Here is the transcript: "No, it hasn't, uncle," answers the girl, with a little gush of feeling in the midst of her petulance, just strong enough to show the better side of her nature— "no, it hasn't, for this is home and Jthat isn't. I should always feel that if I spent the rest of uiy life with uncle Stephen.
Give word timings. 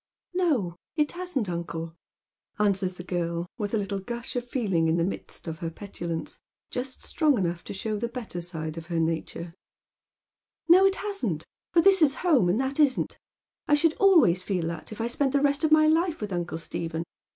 "No, 0.33 0.77
it 0.95 1.11
hasn't, 1.11 1.47
uncle," 1.47 1.95
answers 2.57 2.95
the 2.95 3.03
girl, 3.03 3.45
with 3.59 3.75
a 3.75 3.77
little 3.77 3.99
gush 3.99 4.35
of 4.35 4.49
feeling 4.49 4.87
in 4.87 4.97
the 4.97 5.03
midst 5.03 5.47
of 5.47 5.59
her 5.59 5.69
petulance, 5.69 6.39
just 6.71 7.03
strong 7.03 7.37
enough 7.37 7.63
to 7.65 7.71
show 7.71 7.99
the 7.99 8.07
better 8.07 8.41
side 8.41 8.77
of 8.79 8.87
her 8.87 8.99
nature— 8.99 9.53
"no, 10.67 10.87
it 10.87 10.95
hasn't, 10.95 11.45
for 11.71 11.81
this 11.83 12.01
is 12.01 12.15
home 12.25 12.49
and 12.49 12.59
Jthat 12.59 12.79
isn't. 12.79 13.19
I 13.67 13.75
should 13.75 13.93
always 13.99 14.41
feel 14.41 14.65
that 14.69 14.91
if 14.91 14.99
I 14.99 15.05
spent 15.05 15.33
the 15.33 15.39
rest 15.41 15.63
of 15.63 15.69
uiy 15.69 15.93
life 15.93 16.19
with 16.19 16.33
uncle 16.33 16.57
Stephen. 16.57 17.03